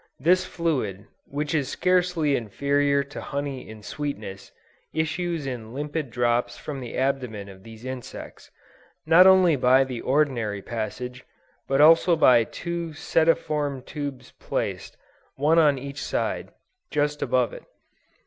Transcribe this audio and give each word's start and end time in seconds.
This 0.19 0.45
fluid, 0.47 1.05
which 1.27 1.53
is 1.53 1.69
scarcely 1.69 2.35
inferior 2.35 3.03
to 3.03 3.21
honey 3.21 3.69
in 3.69 3.83
sweetness, 3.83 4.51
issues 4.95 5.45
in 5.45 5.75
limpid 5.75 6.09
drops 6.09 6.57
from 6.57 6.79
the 6.79 6.97
abdomen 6.97 7.47
of 7.47 7.61
these 7.61 7.85
insects, 7.85 8.49
not 9.05 9.27
only 9.27 9.55
by 9.55 9.83
the 9.83 10.01
ordinary 10.01 10.63
passage, 10.63 11.23
but 11.67 11.81
also 11.81 12.15
by 12.15 12.43
two 12.43 12.93
setiform 12.93 13.85
tubes 13.85 14.31
placed, 14.39 14.97
one 15.35 15.59
on 15.59 15.77
each 15.77 16.01
side, 16.03 16.49
just 16.89 17.21
above 17.21 17.53
it. 17.53 17.65